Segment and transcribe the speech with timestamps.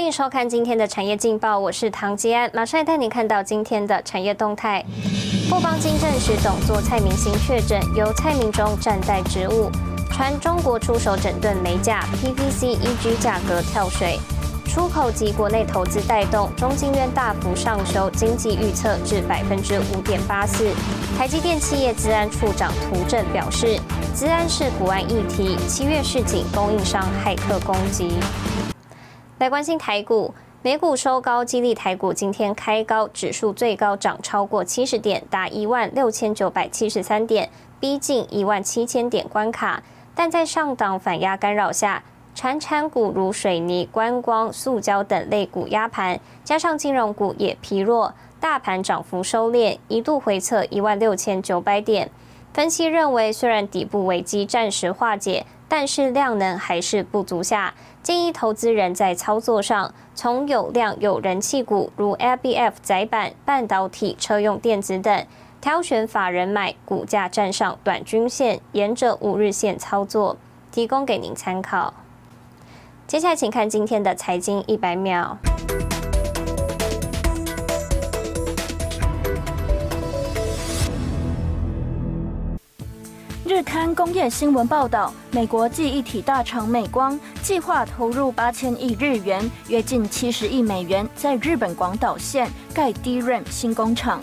[0.00, 4.82] 欢迎收看今天的产业劲报，我是唐吉安，马上带您看到今天的产业动态。
[5.50, 9.70] 富邦金证实董座蔡明星确诊，由蔡明忠暂代职务。
[10.10, 14.18] 传中国出手整顿煤价，PVC、EG 价格跳水。
[14.66, 20.70] 出口及国内投资带动，中金院大幅上修经济预测至百分之五点八四。
[21.18, 23.78] 台积电企业资安处长涂正表示，
[24.14, 28.14] 资安是国安议题，七月市井供应商骇客攻击。
[29.40, 37.48] 来关心台股，美股收高，激励台股今天开高，指数最高涨超过七十点，达一万六千九百七十三点，
[37.80, 39.82] 逼近一万七千点关卡。
[40.14, 42.02] 但在上档反压干扰下，
[42.34, 52.10] 产产股如水泥、观光、塑胶等类股压盘，加上金融股也疲弱，大盘涨幅收敛，一度回测一万六千九百点。
[52.52, 65.24] 分析认为，虽然底部危机暂时化解，但是量能还是不足下，建议投资人在操作上，从有量有人气股如 LBF 载板、半导体、车用电子等，
[65.60, 70.36] 挑选法人买，股价站上短均线，沿着五日线操作，
[70.72, 71.94] 提供给您参考。
[73.06, 75.38] 接下来，请看今天的财经一百秒。
[83.50, 94.20] 日刊工业新闻报道，美国记忆体大厂美光计划投入八千亿日元，约近七十亿美元，在日本广岛县盖 DRAM 新工厂。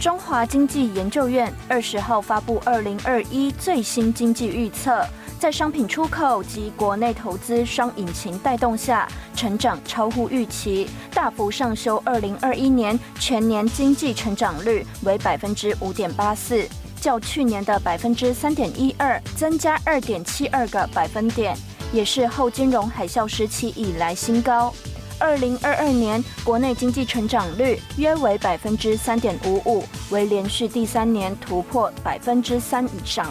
[0.00, 5.06] 中华经济研究院二十号发布二零二一最新经济预测。
[5.38, 9.06] 在商品出口及国内投资双引擎带动下，
[9.36, 12.02] 成长超乎预期，大幅上修。
[12.04, 16.66] 二零二一年全年经济成长率为百分之五点八四，
[17.04, 21.54] 较去年的百分之三点一二增加二点七二个百分点，
[21.92, 24.72] 也是后金融海啸时期以来新高。
[25.18, 33.26] 二零二二年国内经济成长率约为百分之三点五五，为连续第三年突破百分之三以上。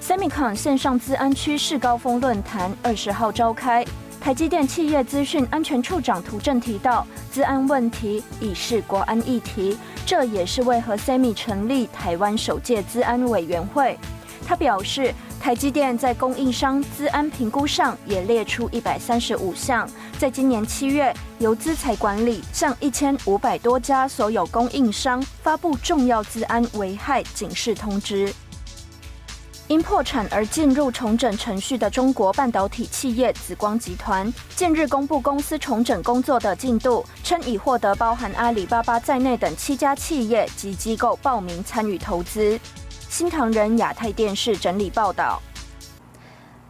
[0.00, 3.84] Semicon 线上资安趋势高峰论坛二十号召开，
[4.22, 13.98] 台积电企业资讯安全处长涂正提到，资安问题已是国安议题，这也是为何 Semi 成立台湾首届资安委员会。
[14.46, 28.32] 他表示，台积电在供应商资安评估上也列出一百三十五项，在今年七月由资财管理向一千五百多家所有供应商发布重要资安危害警示通知。
[29.68, 42.58] 因破产而进入重整程序的中国半导体企业紫光集团，近日公布公司重整工作的进度，称已获得包含阿里巴巴在内等七家企业及机构报名参与投资。
[43.08, 45.40] 新唐人亚太电视整理报道。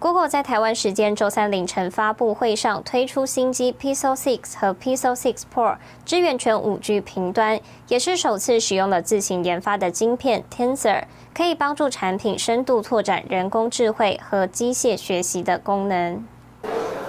[0.00, 11.02] Google 在台湾时间周三凌晨发布会上推出新机 Pixel 6和 Pixel 6 Pro，支援全 5G 频端，也是首次使用了自行研发的晶片 Tensor，
[11.34, 16.24] 可以帮助产品深度拓展人工智慧和机械学习的功能。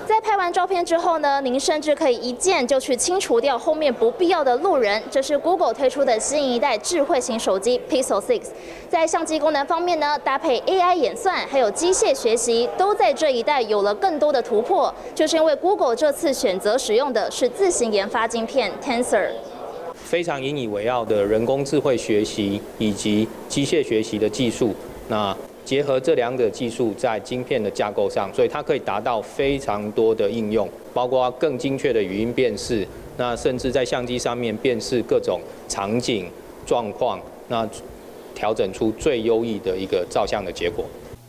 [0.10, 5.00] 在拍完照片之后呢，您甚至可以一键就去清除掉后面不必要的路人。
[5.12, 8.42] 这是 Google 推出的新一代智慧型手机 Pixel 6，
[8.90, 14.92] 在相机功能方面呢，搭配 AI 演算还有机械学习，都在这一代有了更多的突破。
[15.14, 19.30] 就是因为 Google 这次选择使用的是自行研发晶片 Tensor，
[19.94, 24.74] 非常引以为傲的人工智慧学习以及机械学习的技术。
[25.08, 25.38] 那
[25.70, 32.84] 结合这两者技术在晶片的架构上，所以它可以达到非常多的应用，包括更精确的语音辨识，
[33.18, 36.26] 那甚至在相机上面辨识各种场景
[36.66, 37.20] 状况，
[37.50, 37.70] 那
[38.34, 40.84] 调整出最优异的一个照相的结果。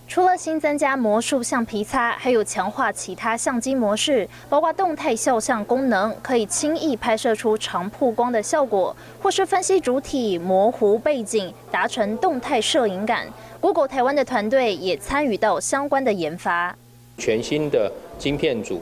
[0.09, 13.27] 除了新增加魔术橡皮擦，还有强化其他相机模式，包括动态肖像功能，可以轻易拍摄出长曝光的效果，或是分析主体模糊背景，达成动态摄影感。
[13.61, 16.75] Google 台湾的团队也参与到相关的研发。
[17.19, 18.81] 全新的晶片组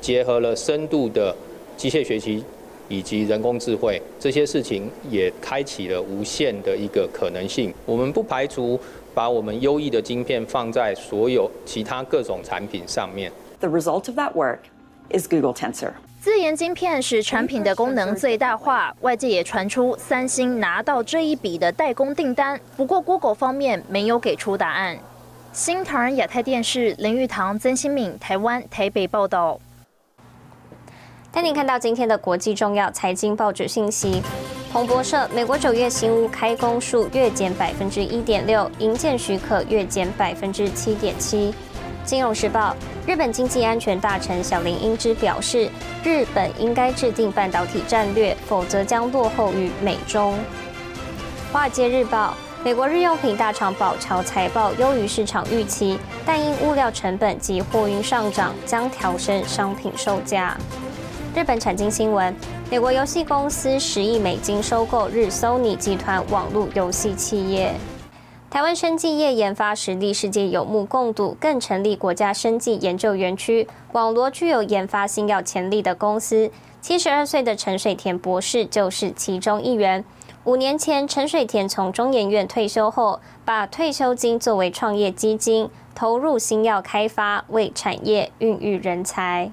[0.00, 1.34] 结合了深度的
[1.76, 2.44] 机械学习
[2.88, 7.74] 以及人工智慧，这些事情也开启了无限的一个可能性。
[7.84, 8.78] 我们不排除。
[9.12, 13.30] 把我们优异的晶片放在所有其他各种产品上面。
[13.58, 14.60] The result of that work
[15.10, 15.94] is Google Tensor。
[16.20, 22.60] 自研晶片使产品的功能最大化，外界也传出三星拿到这一笔的代工订单。
[22.76, 24.98] 不过 Google 方面没有给出答案。
[25.54, 29.58] 新唐人亚太电视林玉堂、曾新敏，台湾台北报道。
[31.32, 34.22] 带您看到今天的国际重要财经报纸信息。
[34.70, 41.54] 彭博社：美国九月新屋开工数月减百分之一点六，营建许可月减百分之七点七。
[42.04, 42.76] 金融时报：
[43.10, 45.68] 日本经济安全大臣小林英之表示，
[46.04, 50.38] 日本应该制定半导体战略，否则将落后于美中。
[51.52, 60.56] 华尔街日报：美国日用品大厂宝桥财报优于市场预期，但因物料成本及货运上涨，将调升商品售价。
[61.34, 62.32] 日本产经新闻：
[62.70, 67.74] 美国游戏公司十亿美金收购日 Sony 集团网络游戏企业。
[68.50, 76.50] 台湾生技业研发实力世界有目共睹，更成立国家生技研究园区，网罗具有研发新药潜力的公司。
[76.80, 80.04] 七十二岁的陈水田博士就是其中一员。
[80.42, 89.52] 五年前，陈水田从中研院退休后，把退休金作为创业基金，投入新药开发，为产业孕育人才。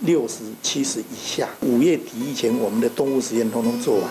[0.00, 4.10] 六十七十以下，五月底以前，我们的动物实验通通做完。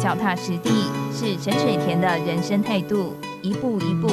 [0.00, 0.70] 脚踏实地
[1.12, 3.12] 是陈水田的人生态度，
[3.42, 4.08] 一步一步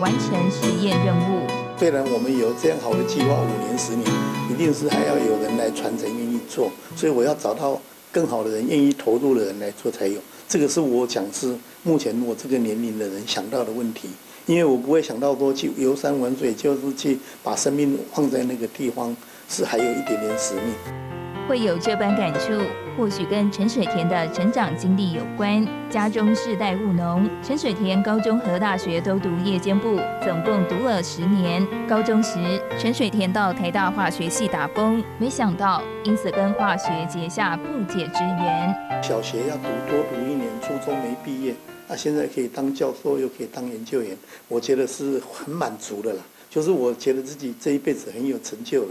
[0.00, 1.46] 完成实验任务。
[1.78, 4.06] 虽然我们有这样好的计划，五年、十年，
[4.50, 6.70] 一定是还要有人来传承、愿意做。
[6.94, 7.80] 所以我要找到
[8.12, 10.20] 更好的人、愿意投入的人来做才有。
[10.48, 14.08] 这个是我讲是目前我这个年龄的人想到的问题，
[14.46, 19.14] 因为我不会想到说去游山玩水，就是去把生命放在那个地方。
[19.48, 20.74] 是还有一点点使命，
[21.48, 22.50] 会有这般感触，
[22.98, 25.64] 或许跟陈水田的成长经历有关。
[25.88, 31.64] 家中世代务农，陈水田高中和大学都读夜间部，总共读了十年。
[31.88, 39.00] 高中时，陈水田到台大化学系打工，没想到因此跟化学结下不解之缘。
[39.00, 41.54] 小学要读多读一年，初中没毕业，
[41.88, 44.16] 啊现在可以当教授，又可以当研究员，
[44.48, 46.22] 我觉得是很满足的啦。
[46.48, 48.88] 就是我觉得自己这一辈子很有成就了。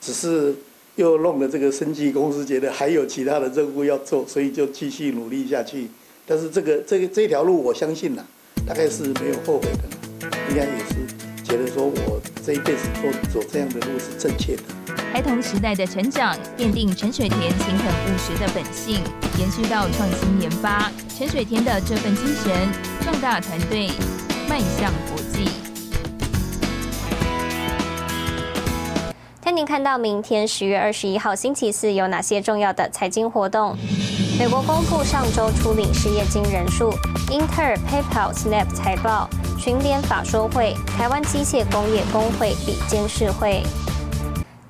[0.00, 0.54] 只是
[0.96, 5.88] 又弄了这个生计公司，觉得还有其他的任务要做，所以就继续努力下去。
[6.26, 8.24] 但是这个这个这条路，我相信啦，
[8.66, 11.17] 大概是没有后悔的，应该也是
[11.48, 14.62] 觉得说我这一辈子做走这样的路是正确的。
[15.10, 19.00] 孩童时代的成长，奠定陈水田勤恳务实的本性，
[19.38, 20.92] 延续到创新研发。
[21.08, 22.52] 陈水田的这份精神，
[23.00, 23.88] 壮大团队，
[24.46, 25.48] 迈向国际。
[29.40, 33.74] 带您看到明天十月二十一号星期四有哪些重要的财经活动。
[34.38, 36.94] 美国公布上周初领失业金人数，
[37.28, 39.28] 英特尔、PayPal、Snap 财报，
[39.58, 43.64] 群联法说会，台湾机械工业工会比监事会。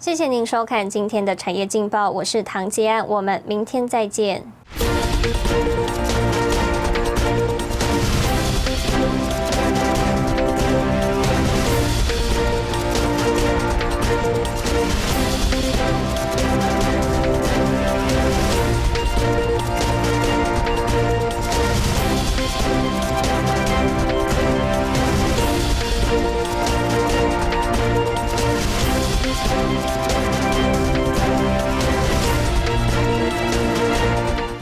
[0.00, 4.42] 谢谢您收看今天的产业劲报，我是唐杰安，我们明天再见。